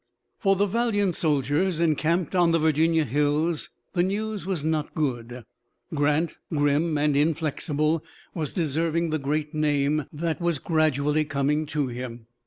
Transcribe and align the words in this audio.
For 0.39 0.55
the 0.55 0.65
valiant 0.65 1.13
soldiers 1.13 1.79
encamped 1.79 2.33
on 2.33 2.49
the 2.49 2.57
Virginia 2.57 3.05
hills 3.05 3.69
the 3.93 4.01
news 4.01 4.47
was 4.47 4.65
not 4.65 4.95
good. 4.95 5.43
Grant, 5.93 6.37
grim 6.51 6.97
and 6.97 7.15
inflexible, 7.15 8.03
was 8.33 8.51
deserving 8.51 9.11
the 9.11 9.19
great 9.19 9.53
name 9.53 10.05
that 10.11 10.41
was 10.41 10.57
gradually 10.57 11.23
coming 11.23 11.67
to 11.67 11.85
him. 11.85 12.25